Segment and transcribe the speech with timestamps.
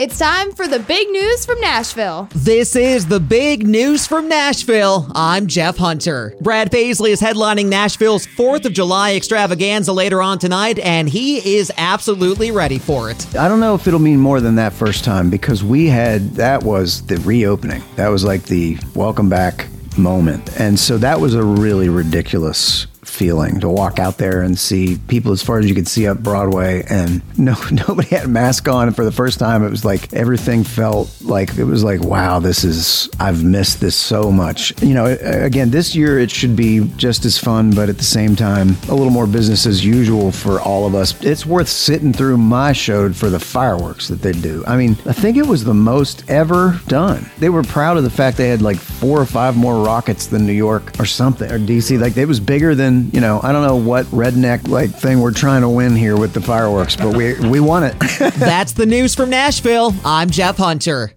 [0.00, 2.26] It's time for the big news from Nashville.
[2.34, 5.06] This is the big news from Nashville.
[5.14, 6.34] I'm Jeff Hunter.
[6.40, 11.70] Brad Paisley is headlining Nashville's 4th of July extravaganza later on tonight, and he is
[11.76, 13.36] absolutely ready for it.
[13.36, 16.62] I don't know if it'll mean more than that first time because we had that
[16.62, 17.82] was the reopening.
[17.96, 19.66] That was like the welcome back
[19.98, 20.58] moment.
[20.58, 25.32] And so that was a really ridiculous feeling to walk out there and see people
[25.32, 26.84] as far as you could see up Broadway.
[26.88, 28.88] And no nobody had a mask on.
[28.88, 32.40] And for the first time it was like everything felt like it was like wow
[32.40, 34.80] this is I've missed this so much.
[34.82, 38.36] You know again this year it should be just as fun but at the same
[38.36, 41.20] time a little more business as usual for all of us.
[41.22, 44.62] It's worth sitting through my show for the fireworks that they do.
[44.66, 47.30] I mean I think it was the most ever done.
[47.38, 50.46] They were proud of the fact they had like four or five more rockets than
[50.46, 53.66] New York or something or DC like it was bigger than you know, I don't
[53.66, 57.38] know what redneck like thing we're trying to win here with the fireworks, but we
[57.48, 57.94] we won it.
[58.36, 59.94] That's the news from Nashville.
[60.04, 61.12] I'm Jeff Hunter.